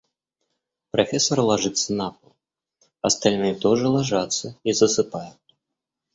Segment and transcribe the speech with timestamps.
[0.89, 2.33] Профессор ложится на пол,
[3.03, 5.37] остальные тоже ложатся и засыпают.